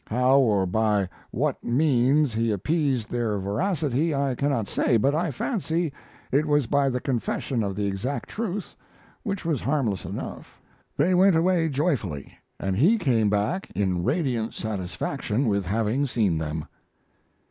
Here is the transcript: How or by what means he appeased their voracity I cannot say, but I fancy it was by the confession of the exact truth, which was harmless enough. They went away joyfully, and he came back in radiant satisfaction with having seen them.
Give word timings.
How 0.07 0.39
or 0.39 0.65
by 0.65 1.09
what 1.29 1.63
means 1.63 2.33
he 2.33 2.49
appeased 2.51 3.11
their 3.11 3.37
voracity 3.37 4.15
I 4.15 4.33
cannot 4.33 4.67
say, 4.67 4.97
but 4.97 5.13
I 5.13 5.29
fancy 5.29 5.93
it 6.31 6.47
was 6.47 6.65
by 6.65 6.89
the 6.89 6.99
confession 6.99 7.61
of 7.61 7.75
the 7.75 7.85
exact 7.85 8.27
truth, 8.27 8.73
which 9.21 9.45
was 9.45 9.61
harmless 9.61 10.03
enough. 10.03 10.59
They 10.97 11.13
went 11.13 11.35
away 11.35 11.69
joyfully, 11.69 12.33
and 12.59 12.75
he 12.75 12.97
came 12.97 13.29
back 13.29 13.69
in 13.75 14.03
radiant 14.03 14.55
satisfaction 14.55 15.47
with 15.47 15.67
having 15.67 16.07
seen 16.07 16.39
them. 16.39 16.65